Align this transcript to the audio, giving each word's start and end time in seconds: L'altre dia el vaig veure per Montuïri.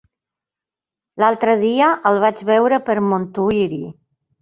L'altre 1.25 1.55
dia 1.65 1.91
el 2.13 2.19
vaig 2.25 2.43
veure 2.51 2.83
per 2.91 2.99
Montuïri. 3.15 3.83